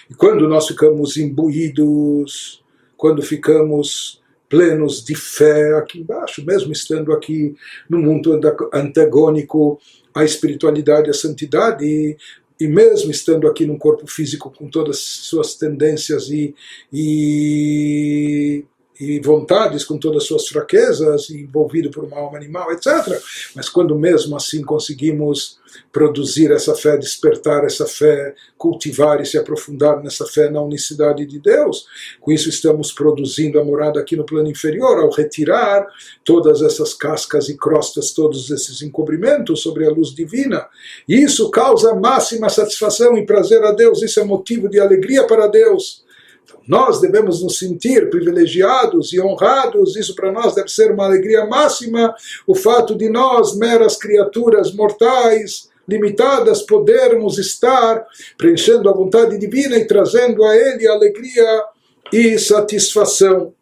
e 0.09 0.13
quando 0.15 0.47
nós 0.47 0.67
ficamos 0.67 1.17
imbuídos, 1.17 2.63
quando 2.95 3.21
ficamos 3.21 4.21
plenos 4.49 5.03
de 5.03 5.13
fé 5.13 5.73
aqui 5.77 5.99
embaixo, 5.99 6.45
mesmo 6.45 6.71
estando 6.71 7.11
aqui 7.11 7.55
no 7.89 7.97
mundo 7.97 8.39
antagônico 8.73 9.79
à 10.15 10.23
espiritualidade 10.23 11.09
à 11.09 11.13
santidade, 11.13 12.17
e 12.59 12.67
mesmo 12.67 13.11
estando 13.11 13.47
aqui 13.47 13.65
num 13.65 13.77
corpo 13.77 14.07
físico 14.07 14.51
com 14.51 14.69
todas 14.69 14.97
as 14.97 15.01
suas 15.01 15.55
tendências 15.55 16.29
e, 16.29 16.55
e 16.91 18.65
e 18.99 19.19
vontades, 19.19 19.83
com 19.83 19.97
todas 19.97 20.23
as 20.23 20.27
suas 20.27 20.47
fraquezas, 20.47 21.29
envolvido 21.29 21.89
por 21.91 22.03
uma 22.03 22.17
alma 22.17 22.37
animal, 22.37 22.71
etc. 22.71 23.21
Mas 23.55 23.69
quando 23.69 23.97
mesmo 23.97 24.35
assim 24.35 24.61
conseguimos 24.63 25.59
produzir 25.91 26.51
essa 26.51 26.73
fé, 26.75 26.97
despertar 26.97 27.63
essa 27.63 27.85
fé, 27.85 28.33
cultivar 28.57 29.21
e 29.21 29.25
se 29.25 29.37
aprofundar 29.37 30.01
nessa 30.01 30.25
fé 30.25 30.49
na 30.49 30.61
unicidade 30.61 31.25
de 31.25 31.39
Deus, 31.39 31.85
com 32.19 32.31
isso 32.31 32.49
estamos 32.49 32.91
produzindo 32.91 33.59
a 33.59 33.63
morada 33.63 33.99
aqui 33.99 34.15
no 34.15 34.25
plano 34.25 34.49
inferior, 34.49 34.99
ao 34.99 35.11
retirar 35.11 35.85
todas 36.23 36.61
essas 36.61 36.93
cascas 36.93 37.49
e 37.49 37.57
crostas, 37.57 38.11
todos 38.11 38.49
esses 38.49 38.81
encobrimentos 38.81 39.61
sobre 39.61 39.85
a 39.85 39.89
luz 39.89 40.13
divina. 40.13 40.67
E 41.07 41.15
isso 41.15 41.49
causa 41.51 41.95
máxima 41.95 42.49
satisfação 42.49 43.17
e 43.17 43.25
prazer 43.25 43.63
a 43.63 43.71
Deus, 43.71 44.01
isso 44.01 44.19
é 44.19 44.23
motivo 44.23 44.69
de 44.69 44.79
alegria 44.79 45.25
para 45.25 45.47
Deus. 45.47 46.06
Nós 46.67 46.99
devemos 46.99 47.41
nos 47.41 47.57
sentir 47.57 48.09
privilegiados 48.09 49.13
e 49.13 49.21
honrados, 49.21 49.95
isso 49.95 50.13
para 50.15 50.31
nós 50.31 50.53
deve 50.53 50.69
ser 50.69 50.91
uma 50.91 51.05
alegria 51.05 51.45
máxima, 51.45 52.13
o 52.45 52.53
fato 52.53 52.95
de 52.95 53.09
nós, 53.09 53.55
meras 53.55 53.95
criaturas 53.95 54.73
mortais, 54.73 55.69
limitadas, 55.87 56.61
podermos 56.63 57.37
estar 57.37 58.05
preenchendo 58.37 58.89
a 58.89 58.93
vontade 58.93 59.37
divina 59.37 59.77
e 59.77 59.85
trazendo 59.85 60.43
a 60.43 60.55
Ele 60.55 60.87
alegria 60.87 61.63
e 62.11 62.37
satisfação. 62.37 63.53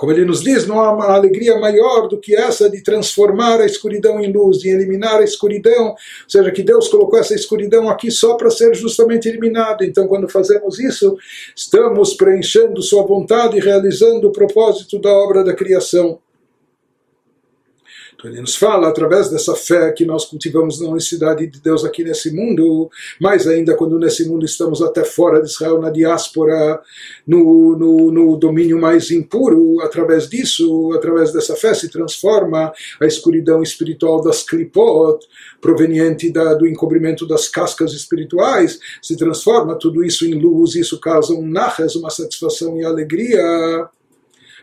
Como 0.00 0.12
ele 0.12 0.24
nos 0.24 0.42
diz, 0.42 0.66
não 0.66 0.80
há 0.80 0.94
uma 0.94 1.12
alegria 1.12 1.58
maior 1.58 2.08
do 2.08 2.18
que 2.18 2.34
essa 2.34 2.70
de 2.70 2.82
transformar 2.82 3.60
a 3.60 3.66
escuridão 3.66 4.18
em 4.18 4.32
luz, 4.32 4.56
de 4.56 4.70
eliminar 4.70 5.16
a 5.16 5.24
escuridão. 5.24 5.88
Ou 5.88 5.96
seja, 6.26 6.50
que 6.50 6.62
Deus 6.62 6.88
colocou 6.88 7.18
essa 7.18 7.34
escuridão 7.34 7.86
aqui 7.86 8.10
só 8.10 8.34
para 8.34 8.50
ser 8.50 8.74
justamente 8.74 9.28
eliminada. 9.28 9.84
Então, 9.84 10.08
quando 10.08 10.26
fazemos 10.26 10.78
isso, 10.78 11.18
estamos 11.54 12.14
preenchendo 12.14 12.80
Sua 12.80 13.02
vontade 13.02 13.58
e 13.58 13.60
realizando 13.60 14.26
o 14.28 14.32
propósito 14.32 14.98
da 14.98 15.12
obra 15.12 15.44
da 15.44 15.52
criação. 15.52 16.18
Ele 18.24 18.40
nos 18.40 18.56
fala, 18.56 18.88
através 18.88 19.30
dessa 19.30 19.54
fé 19.54 19.92
que 19.92 20.04
nós 20.04 20.24
cultivamos 20.24 20.80
na 20.80 20.88
unicidade 20.88 21.46
de 21.46 21.60
Deus 21.60 21.84
aqui 21.84 22.04
nesse 22.04 22.30
mundo, 22.30 22.90
mais 23.20 23.46
ainda 23.46 23.74
quando 23.74 23.98
nesse 23.98 24.28
mundo 24.28 24.44
estamos 24.44 24.82
até 24.82 25.04
fora 25.04 25.40
de 25.40 25.48
Israel, 25.48 25.80
na 25.80 25.90
diáspora, 25.90 26.80
no, 27.26 27.76
no, 27.76 28.10
no 28.10 28.36
domínio 28.36 28.78
mais 28.78 29.10
impuro, 29.10 29.80
através 29.80 30.28
disso, 30.28 30.92
através 30.94 31.32
dessa 31.32 31.56
fé, 31.56 31.72
se 31.74 31.88
transforma 31.88 32.72
a 33.00 33.06
escuridão 33.06 33.62
espiritual 33.62 34.22
das 34.22 34.42
klipot, 34.42 35.26
proveniente 35.60 36.30
da, 36.30 36.54
do 36.54 36.66
encobrimento 36.66 37.26
das 37.26 37.48
cascas 37.48 37.92
espirituais, 37.92 38.78
se 39.02 39.16
transforma 39.16 39.78
tudo 39.78 40.04
isso 40.04 40.26
em 40.26 40.34
luz, 40.34 40.74
isso 40.74 40.98
causa 41.00 41.32
um 41.32 41.46
nachas, 41.46 41.96
uma 41.96 42.10
satisfação 42.10 42.76
e 42.78 42.84
alegria 42.84 43.88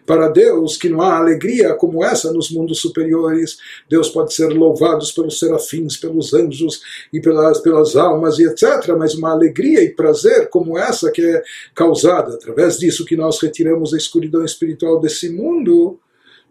para 0.08 0.30
Deus 0.30 0.78
que 0.78 0.88
não 0.88 1.02
há 1.02 1.18
alegria 1.18 1.76
como 1.76 2.04
essa 2.04 2.32
nos 2.32 2.50
mundos 2.50 2.80
superiores. 2.80 3.58
Deus 3.90 4.10
pode 4.10 4.34
ser 4.34 4.48
louvado 4.48 5.06
pelos 5.14 5.38
serafins, 5.38 5.98
pelos 5.98 6.34
anjos 6.34 6.82
e 7.12 7.20
pelas, 7.20 7.60
pelas 7.60 7.96
almas 7.98 8.40
e 8.40 8.46
etc. 8.46 8.96
Mas 8.98 9.14
uma 9.14 9.32
alegria 9.32 9.84
e 9.84 9.90
prazer 9.90 10.50
como 10.50 10.80
essa 10.80 11.12
que 11.12 11.22
é 11.22 11.44
causada 11.76 12.36
através 12.36 12.80
disso 12.80 13.06
que 13.06 13.18
nós 13.18 13.40
retiramos 13.42 13.94
a 13.94 13.98
escuridão 13.98 14.46
espiritual 14.46 15.02
desse 15.02 15.30
mundo, 15.30 16.00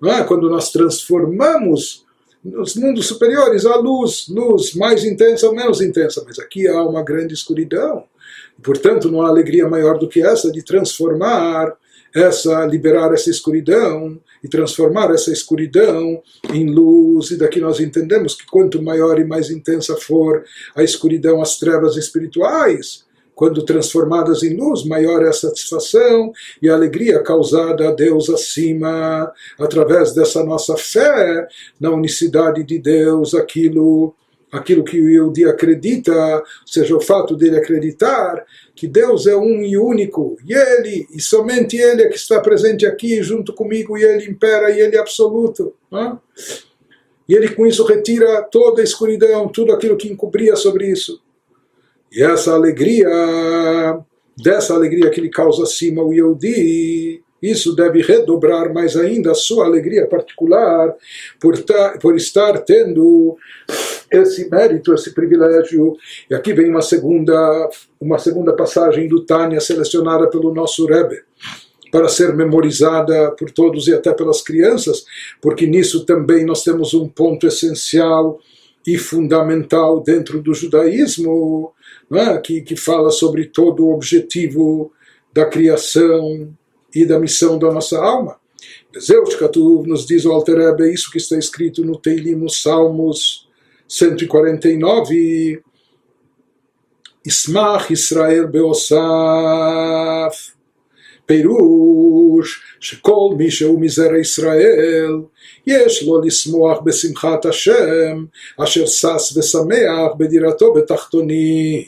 não 0.01 0.13
é? 0.13 0.23
quando 0.23 0.51
nós 0.51 0.71
transformamos 0.71 2.05
nos 2.45 2.77
mundos 2.77 3.07
superiores 3.07 3.65
a 3.65 3.75
luz, 3.77 4.27
luz 4.29 4.75
mais 4.75 5.03
intensa 5.03 5.47
ou 5.49 5.55
menos 5.55 5.81
intensa, 5.81 6.23
mas 6.27 6.39
aqui 6.39 6.69
há 6.69 6.83
uma 6.83 7.03
grande 7.03 7.33
escuridão. 7.33 8.05
Portanto, 8.63 9.11
não 9.11 9.23
há 9.23 9.29
alegria 9.29 9.67
maior 9.67 9.99
do 9.99 10.09
que 10.09 10.23
essa 10.23 10.53
de 10.53 10.63
transformar 10.63 11.75
essa 12.17 12.65
liberar 12.65 13.13
essa 13.13 13.29
escuridão 13.29 14.19
e 14.43 14.49
transformar 14.49 15.11
essa 15.11 15.31
escuridão 15.31 16.23
em 16.51 16.67
luz. 16.67 17.31
E 17.31 17.37
daqui 17.37 17.61
nós 17.61 17.79
entendemos 17.79 18.35
que 18.35 18.47
quanto 18.47 18.83
maior 18.83 19.21
e 19.21 19.25
mais 19.25 19.51
intensa 19.51 19.95
for 19.97 20.43
a 20.75 20.83
escuridão 20.83 21.43
as 21.43 21.59
trevas 21.59 21.97
espirituais 21.97 23.05
quando 23.35 23.63
transformadas 23.67 24.43
em 24.43 24.57
luz, 24.57 24.83
maior 24.87 25.23
é 25.23 25.29
a 25.29 25.33
satisfação 25.33 26.33
e 26.63 26.71
a 26.71 26.75
alegria 26.75 27.23
causada 27.23 27.91
a 27.91 27.93
Deus 27.93 28.31
acima, 28.31 29.31
através 29.59 30.15
dessa 30.15 30.43
nossa 30.43 30.75
fé 30.75 31.47
na 31.79 31.91
unicidade 31.91 32.65
de 32.65 32.79
Deus, 32.79 33.35
aquilo 33.35 34.15
aquilo 34.57 34.85
que 34.85 35.01
o 35.01 35.09
Yehudi 35.09 35.45
acredita, 35.45 36.13
ou 36.13 36.45
seja, 36.67 36.97
o 36.97 37.01
fato 37.01 37.37
dele 37.37 37.57
acreditar 37.57 38.45
que 38.75 38.87
Deus 38.87 39.27
é 39.27 39.37
um 39.37 39.63
e 39.63 39.77
único, 39.79 40.37
e 40.45 40.53
Ele, 40.53 41.07
e 41.11 41.21
somente 41.21 41.77
Ele 41.77 42.03
é 42.03 42.09
que 42.09 42.17
está 42.17 42.41
presente 42.41 42.85
aqui 42.87 43.23
junto 43.23 43.53
comigo, 43.53 43.97
e 43.97 44.05
Ele 44.05 44.27
impera, 44.27 44.71
e 44.71 44.81
Ele 44.81 44.97
é 44.97 44.99
absoluto. 44.99 45.75
Não? 45.91 46.21
E 47.29 47.35
Ele 47.35 47.49
com 47.49 47.67
isso 47.67 47.85
retira 47.85 48.43
toda 48.43 48.81
a 48.81 48.85
escuridão, 48.85 49.49
tudo 49.49 49.73
aquilo 49.73 49.97
que 49.97 50.09
encobria 50.09 50.57
sobre 50.57 50.91
isso. 50.91 51.21
E 52.13 52.23
essa 52.23 52.53
alegria, 52.53 53.09
dessa 54.37 54.75
alegria 54.75 55.11
que 55.11 55.21
Ele 55.21 55.31
causa 55.31 55.65
acima 55.65 56.03
o 56.03 56.13
Yehudi, 56.13 57.23
isso 57.43 57.75
deve 57.75 58.03
redobrar 58.03 58.73
mais 58.73 58.97
ainda 58.97 59.33
a 59.33 59.35
sua 59.35 59.67
alegria 59.67 60.07
particular 60.07 60.95
por, 61.41 61.55
por 62.01 62.17
estar 62.17 62.59
tendo 62.61 63.37
esse 64.11 64.49
mérito, 64.49 64.95
esse 64.95 65.13
privilégio. 65.13 65.97
E 66.31 66.35
aqui 66.35 66.53
vem 66.53 66.71
uma 66.71 66.83
segunda, 66.83 67.71
uma 68.01 68.19
segunda 68.19 68.55
passagem 68.55 69.09
do 69.09 69.25
Tânia 69.25 69.61
selecionada 69.61 70.29
pelo 70.29 70.55
nosso 70.55 70.87
Rebbe 70.87 71.23
para 71.91 72.09
ser 72.09 72.35
memorizada 72.35 73.31
por 73.33 73.51
todos 73.51 73.87
e 73.89 73.95
até 73.95 74.13
pelas 74.13 74.43
crianças, 74.43 75.05
porque 75.41 75.67
nisso 75.67 76.05
também 76.05 76.45
nós 76.45 76.63
temos 76.63 76.93
um 76.95 77.09
ponto 77.09 77.47
essencial 77.47 78.41
e 78.87 78.99
fundamental 78.99 80.01
dentro 80.01 80.43
do 80.43 80.53
judaísmo, 80.53 81.73
é? 82.13 82.39
que, 82.39 82.61
que 82.61 82.77
fala 82.77 83.11
sobre 83.11 83.47
todo 83.47 83.85
o 83.85 83.95
objetivo 83.95 84.93
da 85.33 85.47
criação 85.47 86.55
e 86.96 87.06
da 87.06 87.20
missão 87.20 87.58
da 87.58 87.72
nossa 87.72 87.98
alma. 87.98 88.40
Zeus 89.00 89.36
Katuv 89.36 89.88
nos 89.88 90.06
diz 90.06 90.26
o 90.26 90.32
Alter 90.32 90.58
Rebbe, 90.58 90.94
isso 90.94 91.10
que 91.12 91.18
está 91.18 91.38
escrito 91.38 91.86
no 91.86 91.98
Teilim, 91.98 92.36
nos 92.36 92.62
Salmos 92.62 93.48
149, 93.88 95.62
Ismach 97.26 97.92
Israel 97.92 98.48
Beosaf, 98.48 99.82
פירוש 101.26 102.62
שכל 102.80 103.36
מי 103.38 103.52
שהוא 103.52 103.82
מזרע 103.82 104.18
ישראל 104.18 105.22
יש 105.68 106.04
לו 106.04 106.22
לשמוח 106.22 106.80
בשמחת 106.80 107.46
השם 107.46 108.26
אשר 108.64 108.86
שש 108.86 109.38
ושמח 109.38 110.12
בדירתו 110.18 110.74
בתחתונים 110.74 111.84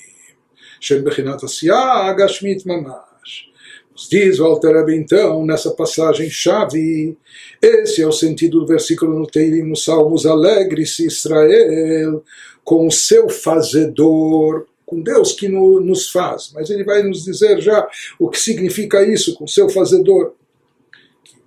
Shem 0.84 1.02
Bechinat 1.02 1.42
Asiyah 1.42 2.14
Gashmit 2.18 2.66
Mamash. 2.66 3.07
Diz 4.07 4.39
o 4.39 4.45
Alter 4.45 4.89
então, 4.91 5.45
nessa 5.45 5.71
passagem 5.71 6.31
chave, 6.31 7.17
esse 7.61 8.01
é 8.01 8.07
o 8.07 8.13
sentido 8.13 8.61
do 8.61 8.67
versículo 8.67 9.19
no 9.19 9.27
Teirim, 9.27 9.63
nos 9.63 9.85
Salmos, 9.85 10.25
alegre-se 10.25 11.07
Israel 11.07 12.23
com 12.63 12.87
o 12.87 12.93
seu 12.93 13.29
fazedor, 13.29 14.67
com 14.87 15.01
Deus 15.01 15.33
que 15.33 15.49
no, 15.49 15.81
nos 15.81 16.11
faz. 16.11 16.53
Mas 16.55 16.71
ele 16.71 16.85
vai 16.85 17.03
nos 17.03 17.25
dizer 17.25 17.61
já 17.61 17.89
o 18.19 18.29
que 18.29 18.39
significa 18.39 19.03
isso, 19.03 19.35
com 19.35 19.47
seu 19.47 19.69
fazedor. 19.69 20.35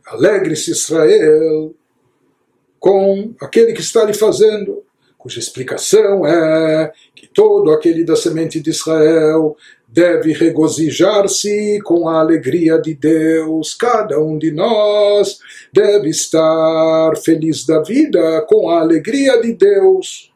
Alegre-se 0.06 0.72
Israel 0.72 1.74
com 2.80 3.34
aquele 3.40 3.74
que 3.74 3.82
está 3.82 4.04
lhe 4.04 4.14
fazendo, 4.14 4.84
cuja 5.16 5.40
explicação 5.40 6.26
é 6.26 6.92
que 7.16 7.28
todo 7.28 7.72
aquele 7.72 8.04
da 8.04 8.16
semente 8.16 8.60
de 8.60 8.72
Israel 8.72 9.56
deve 9.92 10.32
regozijar-se 10.32 11.80
com 11.84 12.08
a 12.08 12.20
alegria 12.22 12.78
de 12.78 12.94
Deus. 12.96 13.74
Cada 13.74 14.20
um 14.20 14.38
de 14.38 14.52
nós 14.52 15.40
deve 15.74 16.10
estar 16.10 17.16
feliz 17.18 17.66
da 17.66 17.82
vida 17.82 18.42
com 18.48 18.70
a 18.70 18.80
alegria 18.80 19.40
de 19.42 19.54
Deus. 19.54 20.32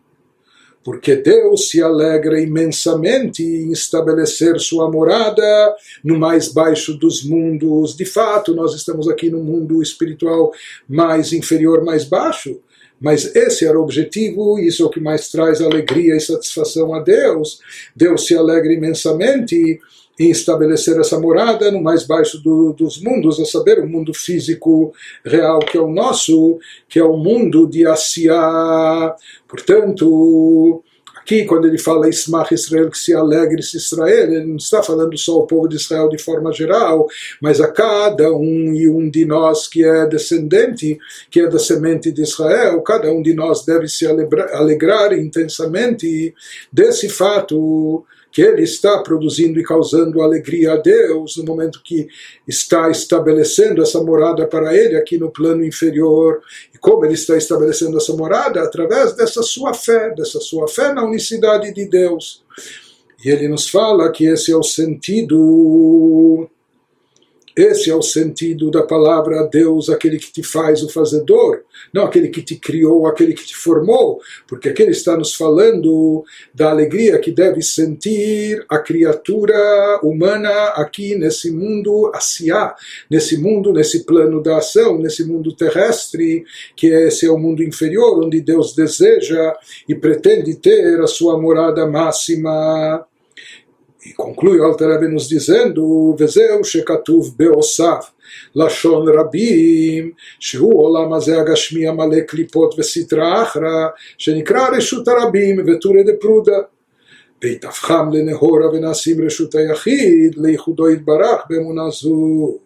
Porque 0.83 1.15
Deus 1.15 1.69
se 1.69 1.81
alegra 1.81 2.39
imensamente 2.39 3.41
em 3.41 3.71
estabelecer 3.71 4.59
sua 4.59 4.91
morada 4.91 5.75
no 6.03 6.19
mais 6.19 6.49
baixo 6.49 6.93
dos 6.93 7.23
mundos. 7.23 7.95
De 7.97 8.05
fato, 8.05 8.53
nós 8.53 8.75
estamos 8.75 9.07
aqui 9.07 9.31
no 9.31 9.43
mundo 9.43 9.81
espiritual 9.81 10.51
mais 10.87 11.33
inferior, 11.33 11.83
mais 11.83 12.03
baixo. 12.03 12.59
Mas 12.99 13.35
esse 13.35 13.65
era 13.65 13.79
o 13.79 13.83
objetivo, 13.83 14.57
isso 14.57 14.83
é 14.83 14.85
o 14.85 14.89
que 14.89 14.99
mais 14.99 15.29
traz 15.29 15.61
alegria 15.61 16.15
e 16.15 16.19
satisfação 16.19 16.93
a 16.93 16.99
Deus. 17.01 17.59
Deus 17.95 18.25
se 18.25 18.35
alegra 18.35 18.73
imensamente 18.73 19.79
em 20.19 20.29
estabelecer 20.29 20.97
essa 20.99 21.19
morada 21.19 21.69
no 21.71 21.83
mais 21.83 22.05
baixo 22.05 22.41
do, 22.41 22.73
dos 22.73 23.01
mundos, 23.01 23.39
a 23.39 23.45
saber, 23.45 23.79
o 23.79 23.87
mundo 23.87 24.13
físico 24.13 24.93
real 25.25 25.59
que 25.59 25.77
é 25.77 25.81
o 25.81 25.91
nosso, 25.91 26.57
que 26.87 26.99
é 26.99 27.03
o 27.03 27.17
mundo 27.17 27.67
de 27.67 27.85
Asiá. 27.85 29.13
Portanto, 29.47 30.81
Aqui, 31.25 31.43
quando 31.43 31.67
ele 31.67 31.79
fala 31.79 32.07
Ismach 32.07 32.53
Israel, 32.53 32.91
que 32.91 32.99
se 32.99 33.11
alegre-se 33.11 33.77
Israel, 33.77 34.31
ele 34.31 34.45
não 34.45 34.57
está 34.57 34.83
falando 34.83 35.17
só 35.17 35.39
o 35.39 35.47
povo 35.47 35.67
de 35.67 35.75
Israel 35.75 36.07
de 36.07 36.19
forma 36.19 36.53
geral, 36.53 37.07
mas 37.41 37.59
a 37.59 37.67
cada 37.67 38.31
um 38.31 38.71
e 38.75 38.87
um 38.87 39.09
de 39.09 39.25
nós 39.25 39.67
que 39.67 39.83
é 39.83 40.05
descendente, 40.05 40.99
que 41.31 41.41
é 41.41 41.47
da 41.49 41.57
semente 41.57 42.11
de 42.11 42.21
Israel, 42.21 42.79
cada 42.83 43.11
um 43.11 43.23
de 43.23 43.33
nós 43.33 43.65
deve 43.65 43.87
se 43.87 44.05
alegrar 44.05 45.13
intensamente 45.13 46.31
desse 46.71 47.09
fato 47.09 48.05
que 48.35 48.41
ele 48.41 48.63
está 48.63 49.01
produzindo 49.01 49.57
e 49.57 49.63
causando 49.63 50.21
alegria 50.21 50.73
a 50.73 50.75
Deus 50.75 51.37
no 51.37 51.45
momento 51.45 51.81
que 51.81 52.05
está 52.45 52.91
estabelecendo 52.91 53.81
essa 53.81 54.03
morada 54.03 54.45
para 54.45 54.75
ele 54.75 54.97
aqui 54.97 55.17
no 55.17 55.31
plano 55.31 55.63
inferior. 55.63 56.41
E 56.73 56.77
como 56.77 57.05
ele 57.05 57.13
está 57.13 57.37
estabelecendo 57.37 57.95
essa 57.95 58.11
morada? 58.11 58.61
Através 58.61 59.15
dessa 59.15 59.41
sua 59.41 59.73
fé, 59.73 60.13
dessa 60.13 60.41
sua 60.41 60.67
fé 60.67 60.91
na 60.91 61.05
unicidade 61.05 61.73
de 61.73 61.85
Deus. 61.85 62.43
E 63.23 63.29
ele 63.29 63.47
nos 63.47 63.69
fala 63.69 64.11
que 64.11 64.25
esse 64.25 64.51
é 64.51 64.57
o 64.57 64.63
sentido 64.63 66.49
esse 67.55 67.89
é 67.89 67.95
o 67.95 68.01
sentido 68.01 68.69
da 68.69 68.83
palavra 68.83 69.47
Deus, 69.47 69.89
aquele 69.89 70.17
que 70.17 70.31
te 70.31 70.43
faz 70.43 70.83
o 70.83 70.89
fazedor, 70.89 71.61
não 71.93 72.03
aquele 72.03 72.27
que 72.27 72.41
te 72.41 72.55
criou, 72.55 73.07
aquele 73.07 73.33
que 73.33 73.45
te 73.45 73.55
formou, 73.55 74.19
porque 74.47 74.69
aquele 74.69 74.91
está 74.91 75.15
nos 75.15 75.33
falando 75.33 76.23
da 76.53 76.69
alegria 76.69 77.17
que 77.17 77.31
deve 77.31 77.61
sentir 77.61 78.65
a 78.69 78.77
criatura 78.79 79.55
humana 80.03 80.49
aqui 80.75 81.15
nesse 81.15 81.49
mundo 81.49 82.11
asiá, 82.13 82.75
nesse 83.09 83.37
mundo, 83.37 83.71
nesse 83.71 84.05
plano 84.05 84.43
da 84.43 84.57
ação, 84.57 84.97
nesse 84.97 85.23
mundo 85.23 85.55
terrestre, 85.55 86.43
que 86.75 86.87
esse 86.87 87.25
é 87.25 87.31
o 87.31 87.37
mundo 87.37 87.63
inferior, 87.63 88.21
onde 88.23 88.41
Deus 88.41 88.75
deseja 88.75 89.55
e 89.87 89.95
pretende 89.95 90.55
ter 90.55 90.99
a 90.99 91.07
sua 91.07 91.39
morada 91.39 91.85
máxima. 91.85 93.05
E 94.06 94.14
conclui 94.14 94.58
o 94.58 94.64
Alter 94.64 94.98
nos 95.10 95.28
dizendo, 95.28 96.16
וזהו 96.18 96.64
שכתוב 96.64 97.34
בעושיו, 97.38 97.98
לשון 98.54 99.08
רבים, 99.08 100.10
שהוא 100.38 100.82
עולם 100.82 101.12
הזה 101.12 101.40
הגשמי 101.40 101.88
המלא 101.88 102.20
קליפות 102.20 102.74
וסטרה 102.78 103.42
אחרא, 103.42 103.88
שנקרא 104.18 104.68
רשות 104.76 105.08
הרבים 105.08 105.56
ותורי 105.66 106.02
דפרודה. 106.02 106.58
והתהפכם 107.42 108.12
לנהורה 108.12 108.70
ונעשים 108.70 109.24
רשות 109.26 109.54
היחיד, 109.54 110.34
לייחודו 110.36 110.90
יתברך 110.90 111.40
באמונה 111.50 111.90
זו. 111.90 112.58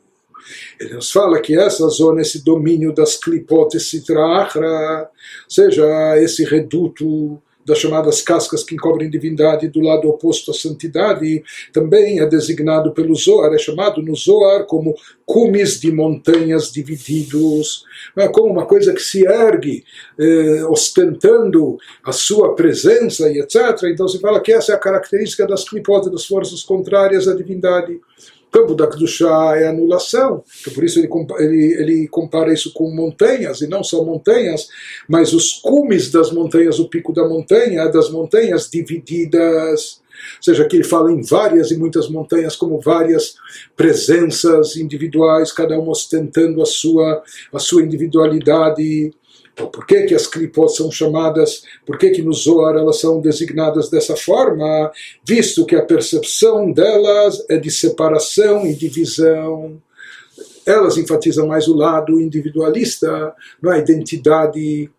Ele 0.79 0.95
nos 0.95 1.11
fala 1.11 1.41
que 1.41 1.59
essa 1.59 1.89
zona, 1.89 2.21
esse 2.21 2.45
domínio 2.45 2.93
das 2.93 3.17
clipotes 3.17 3.89
citra 3.89 4.43
achra, 4.43 5.09
seja 5.49 6.19
esse 6.19 6.45
reduto 6.45 7.41
das 7.70 7.78
chamadas 7.78 8.22
cascas 8.22 8.64
que 8.64 8.74
encobrem 8.74 9.10
divindade 9.10 9.68
do 9.68 9.80
lado 9.80 10.10
oposto 10.10 10.50
à 10.50 10.54
santidade, 10.54 11.44
também 11.72 12.20
é 12.20 12.26
designado 12.26 12.92
pelo 12.94 13.14
Zohar, 13.16 13.54
é 13.54 13.60
chamado 13.60 14.02
no 14.02 14.16
Zohar 14.16 14.66
como 14.66 14.96
cumes 15.26 15.80
de 15.80 15.92
montanhas 15.92 16.72
divididos, 16.72 17.86
é 18.18 18.28
como 18.28 18.52
uma 18.52 18.66
coisa 18.66 18.92
que 18.92 19.02
se 19.02 19.24
ergue, 19.24 19.84
eh, 20.18 20.66
ostentando 20.66 21.78
a 22.04 22.12
sua 22.12 22.56
presença 22.56 23.30
e 23.30 23.40
etc. 23.40 23.84
Então 23.84 24.08
se 24.08 24.20
fala 24.20 24.42
que 24.42 24.52
essa 24.52 24.72
é 24.72 24.76
a 24.76 24.80
característica 24.80 25.46
das 25.46 25.64
clipotas, 25.64 26.12
das 26.12 26.26
forças 26.26 26.64
contrárias 26.64 27.28
à 27.28 27.36
divindade 27.36 28.00
campo 28.52 28.76
da 28.76 28.88
Kedushá 28.88 29.56
é 29.56 29.68
anulação, 29.68 30.44
então 30.60 30.74
por 30.74 30.84
isso 30.84 31.00
ele, 31.00 31.10
ele, 31.40 31.74
ele 31.82 32.08
compara 32.08 32.54
isso 32.54 32.74
com 32.74 32.90
montanhas, 32.90 33.62
e 33.62 33.68
não 33.68 33.84
só 33.84 34.04
montanhas, 34.04 34.68
mas 35.08 35.34
os 35.34 35.54
cumes 35.54 36.12
das 36.12 36.32
montanhas, 36.32 36.80
o 36.80 36.90
pico 36.90 37.14
da 37.14 37.28
montanha, 37.28 37.88
das 37.88 38.10
montanhas 38.10 38.70
divididas. 38.70 40.02
Ou 40.38 40.44
seja, 40.44 40.64
aqui 40.64 40.76
ele 40.76 40.84
fala 40.84 41.12
em 41.12 41.22
várias 41.22 41.72
e 41.72 41.78
muitas 41.78 42.10
montanhas, 42.10 42.56
como 42.56 42.80
várias 42.82 43.36
presenças 43.76 44.76
individuais, 44.76 45.54
cada 45.54 45.80
uma 45.80 45.92
ostentando 45.92 46.62
a 46.62 46.66
sua, 46.66 47.24
a 47.54 47.60
sua 47.60 47.84
individualidade. 47.84 49.14
Então, 49.60 49.70
por 49.70 49.86
que, 49.86 50.04
que 50.04 50.16
as 50.16 50.26
clipot 50.26 50.74
são 50.74 50.90
chamadas, 50.90 51.64
por 51.86 51.98
que, 51.98 52.12
que 52.12 52.22
no 52.22 52.32
Zohar 52.32 52.78
elas 52.78 53.02
são 53.02 53.20
designadas 53.20 53.90
dessa 53.90 54.16
forma, 54.16 54.90
visto 55.28 55.66
que 55.66 55.76
a 55.76 55.84
percepção 55.84 56.72
delas 56.72 57.44
é 57.50 57.58
de 57.58 57.70
separação 57.70 58.66
e 58.66 58.74
divisão. 58.74 59.82
Elas 60.66 60.98
enfatizam 60.98 61.46
mais 61.46 61.68
o 61.68 61.76
lado 61.76 62.22
individualista, 62.22 63.36
não 63.62 63.72
a 63.72 63.78
identidade 63.78 64.90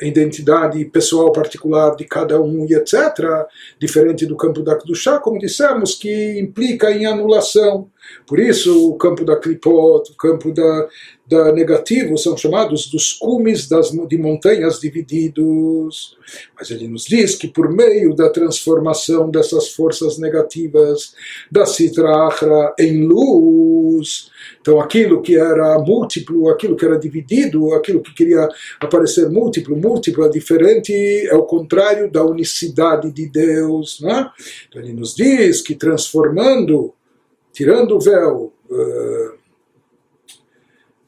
a 0.00 0.04
identidade 0.04 0.84
pessoal 0.86 1.32
particular 1.32 1.96
de 1.96 2.04
cada 2.04 2.38
um 2.38 2.66
e 2.66 2.74
etc., 2.74 3.46
diferente 3.78 4.26
do 4.26 4.36
campo 4.36 4.62
da 4.62 4.76
Kedushá, 4.76 5.18
como 5.18 5.38
dissemos, 5.38 5.94
que 5.94 6.38
implica 6.38 6.90
em 6.90 7.06
anulação. 7.06 7.90
Por 8.26 8.38
isso, 8.38 8.90
o 8.90 8.96
campo 8.96 9.24
da 9.24 9.36
Klipot, 9.36 10.10
o 10.10 10.16
campo 10.16 10.52
da, 10.52 10.88
da 11.26 11.52
negativo, 11.52 12.16
são 12.18 12.36
chamados 12.36 12.90
dos 12.90 13.12
cumes 13.12 13.68
das, 13.68 13.90
de 13.90 14.18
montanhas 14.18 14.80
divididos. 14.80 16.16
Mas 16.58 16.70
ele 16.70 16.88
nos 16.88 17.04
diz 17.04 17.34
que 17.34 17.48
por 17.48 17.72
meio 17.72 18.14
da 18.14 18.28
transformação 18.30 19.30
dessas 19.30 19.68
forças 19.68 20.18
negativas 20.18 21.14
da 21.50 21.64
Sitra 21.66 22.74
em 22.78 23.06
luz, 23.06 24.30
então 24.60 24.80
aquilo 24.80 25.22
que 25.22 25.36
era 25.36 25.78
múltiplo, 25.78 26.48
aquilo 26.48 26.76
que 26.76 26.84
era 26.84 26.98
dividido, 26.98 27.72
aquilo 27.74 28.02
que 28.02 28.14
queria 28.14 28.48
aparecer 28.80 29.28
múltiplo, 29.28 29.76
múltiplo 29.76 30.24
é 30.24 30.28
diferente, 30.28 30.92
é 30.92 31.34
o 31.34 31.44
contrário 31.44 32.10
da 32.10 32.24
unicidade 32.24 33.12
de 33.12 33.28
Deus. 33.28 34.00
Né? 34.00 34.30
Então 34.68 34.82
ele 34.82 34.92
nos 34.92 35.14
diz 35.14 35.60
que 35.60 35.74
transformando 35.74 36.92
tirando 37.56 37.96
o 37.96 38.00
véu, 38.00 38.52
uh, 38.68 39.38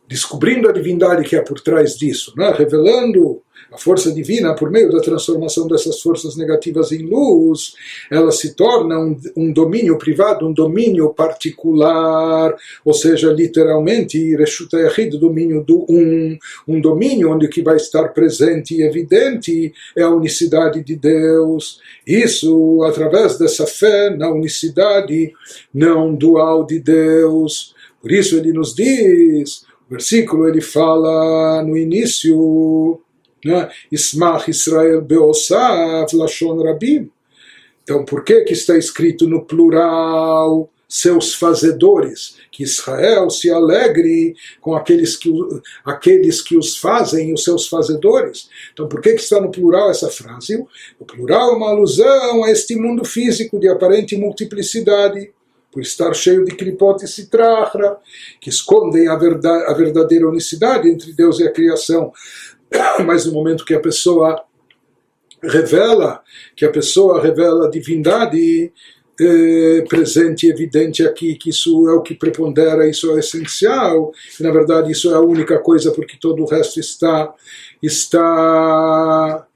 descobrindo 0.08 0.66
a 0.66 0.72
divindade 0.72 1.28
que 1.28 1.36
há 1.36 1.42
por 1.42 1.60
trás 1.60 1.94
disso, 1.94 2.32
né? 2.38 2.50
revelando 2.56 3.42
a 3.72 3.76
força 3.76 4.10
divina 4.12 4.54
por 4.54 4.70
meio 4.70 4.90
da 4.90 5.00
transformação 5.00 5.66
dessas 5.68 6.00
forças 6.00 6.36
negativas 6.36 6.90
em 6.90 7.02
luz, 7.02 7.74
ela 8.10 8.32
se 8.32 8.54
torna 8.54 8.98
um, 8.98 9.18
um 9.36 9.52
domínio 9.52 9.98
privado, 9.98 10.46
um 10.46 10.52
domínio 10.52 11.12
particular, 11.12 12.54
ou 12.84 12.94
seja, 12.94 13.30
literalmente, 13.32 14.36
Reshuta 14.36 14.78
Yahid, 14.78 15.18
domínio 15.18 15.62
do 15.62 15.84
um, 15.88 16.38
um 16.66 16.80
domínio 16.80 17.30
onde 17.30 17.46
o 17.46 17.50
que 17.50 17.62
vai 17.62 17.76
estar 17.76 18.08
presente 18.08 18.74
e 18.74 18.82
evidente 18.82 19.72
é 19.96 20.02
a 20.02 20.10
unicidade 20.10 20.82
de 20.82 20.96
Deus. 20.96 21.80
Isso 22.06 22.82
através 22.84 23.38
dessa 23.38 23.66
fé 23.66 24.10
na 24.10 24.30
unicidade 24.30 25.32
não 25.72 26.14
dual 26.14 26.64
de 26.64 26.80
Deus. 26.80 27.74
Por 28.00 28.12
isso 28.12 28.36
ele 28.36 28.52
nos 28.52 28.74
diz, 28.74 29.62
o 29.88 29.90
versículo 29.90 30.48
ele 30.48 30.60
fala 30.60 31.62
no 31.62 31.76
início, 31.76 33.00
Ismach 33.90 34.48
Israel 34.50 35.02
Beosav 35.02 36.06
Lashon 36.12 36.62
Rabim. 36.62 37.10
Então, 37.82 38.04
por 38.04 38.22
que, 38.22 38.42
que 38.42 38.52
está 38.52 38.76
escrito 38.76 39.26
no 39.26 39.44
plural 39.44 40.70
seus 40.86 41.34
fazedores? 41.34 42.36
Que 42.52 42.62
Israel 42.62 43.30
se 43.30 43.50
alegre 43.50 44.34
com 44.60 44.74
aqueles 44.74 45.16
que, 45.16 45.32
aqueles 45.84 46.42
que 46.42 46.56
os 46.56 46.76
fazem, 46.76 47.32
os 47.32 47.44
seus 47.44 47.66
fazedores. 47.66 48.50
Então, 48.72 48.88
por 48.88 49.00
que, 49.00 49.14
que 49.14 49.22
está 49.22 49.40
no 49.40 49.50
plural 49.50 49.90
essa 49.90 50.10
frase? 50.10 50.62
O 50.98 51.04
plural 51.06 51.52
é 51.52 51.56
uma 51.56 51.70
alusão 51.70 52.44
a 52.44 52.50
este 52.50 52.76
mundo 52.76 53.04
físico 53.06 53.58
de 53.58 53.68
aparente 53.68 54.16
multiplicidade 54.16 55.30
por 55.72 55.82
estar 55.82 56.12
cheio 56.14 56.44
de 56.44 56.54
clipote 56.54 57.04
e 57.04 57.08
citrahra, 57.08 57.98
que 58.40 58.48
escondem 58.48 59.08
a, 59.08 59.16
verdade, 59.16 59.64
a 59.64 59.74
verdadeira 59.74 60.28
unicidade 60.28 60.88
entre 60.88 61.12
Deus 61.12 61.38
e 61.40 61.44
a 61.46 61.52
criação. 61.52 62.12
Mas 63.06 63.26
no 63.26 63.32
momento 63.32 63.64
que 63.64 63.74
a 63.74 63.80
pessoa 63.80 64.42
revela, 65.42 66.22
que 66.56 66.64
a 66.64 66.70
pessoa 66.70 67.22
revela 67.22 67.66
a 67.66 67.70
divindade 67.70 68.72
eh, 69.20 69.84
presente 69.88 70.46
e 70.46 70.50
evidente 70.50 71.06
aqui, 71.06 71.34
que 71.34 71.50
isso 71.50 71.88
é 71.88 71.92
o 71.92 72.02
que 72.02 72.14
prepondera, 72.14 72.88
isso 72.88 73.10
é 73.12 73.18
essencial, 73.18 74.12
e 74.38 74.42
na 74.42 74.50
verdade 74.50 74.92
isso 74.92 75.10
é 75.10 75.14
a 75.14 75.20
única 75.20 75.58
coisa 75.58 75.92
porque 75.92 76.16
todo 76.20 76.42
o 76.42 76.46
resto 76.46 76.78
está, 76.78 77.32
está 77.82 79.46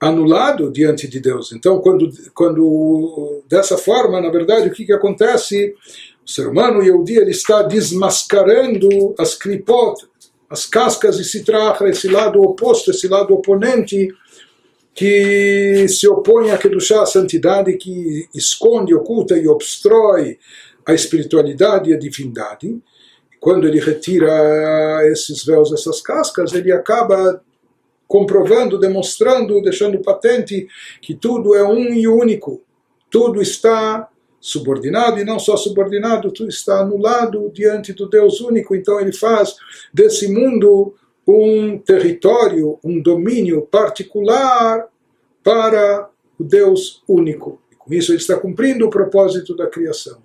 anulado 0.00 0.70
diante 0.70 1.06
de 1.06 1.20
Deus. 1.20 1.52
Então, 1.52 1.78
quando, 1.80 2.10
quando 2.34 3.42
dessa 3.48 3.76
forma, 3.76 4.20
na 4.20 4.30
verdade, 4.30 4.68
o 4.68 4.72
que, 4.72 4.86
que 4.86 4.92
acontece? 4.92 5.74
O 6.26 6.30
ser 6.30 6.46
humano, 6.46 6.82
e 6.82 6.90
o 6.90 7.02
dia 7.02 7.22
ele 7.22 7.30
está 7.30 7.62
desmascarando 7.62 9.14
as 9.18 9.34
clipot, 9.34 10.06
as 10.50 10.66
cascas 10.66 11.16
de 11.16 11.24
citrahra, 11.24 11.88
esse 11.88 12.08
lado 12.08 12.42
oposto, 12.42 12.90
esse 12.90 13.06
lado 13.06 13.32
oponente, 13.32 14.12
que 14.92 15.86
se 15.88 16.08
opõe 16.08 16.50
a 16.50 16.58
Kedushá, 16.58 17.02
a 17.02 17.06
santidade, 17.06 17.76
que 17.76 18.28
esconde, 18.34 18.92
oculta 18.92 19.38
e 19.38 19.46
obstrói 19.46 20.38
a 20.84 20.92
espiritualidade 20.92 21.90
e 21.90 21.94
a 21.94 21.98
divindade. 21.98 22.82
Quando 23.38 23.66
ele 23.68 23.78
retira 23.78 25.00
esses 25.10 25.44
véus, 25.44 25.72
essas 25.72 26.00
cascas, 26.00 26.52
ele 26.52 26.72
acaba 26.72 27.40
comprovando, 28.08 28.76
demonstrando, 28.76 29.62
deixando 29.62 30.02
patente 30.02 30.66
que 31.00 31.14
tudo 31.14 31.54
é 31.54 31.62
um 31.62 31.94
e 31.94 32.08
único. 32.08 32.60
Tudo 33.08 33.40
está 33.40 34.08
subordinado 34.40 35.20
e 35.20 35.24
não 35.24 35.38
só 35.38 35.56
subordinado, 35.56 36.32
tudo 36.32 36.48
está 36.48 36.80
anulado 36.80 37.50
diante 37.52 37.92
do 37.92 38.08
Deus 38.08 38.40
único. 38.40 38.74
Então 38.74 38.98
ele 38.98 39.12
faz 39.12 39.56
desse 39.92 40.28
mundo 40.32 40.94
um 41.26 41.78
território, 41.78 42.78
um 42.82 43.00
domínio 43.00 43.62
particular 43.62 44.88
para 45.44 46.08
o 46.38 46.44
Deus 46.44 47.02
único. 47.06 47.60
E 47.70 47.74
com 47.76 47.92
isso 47.92 48.12
ele 48.12 48.18
está 48.18 48.36
cumprindo 48.38 48.86
o 48.86 48.90
propósito 48.90 49.54
da 49.54 49.66
criação. 49.66 50.18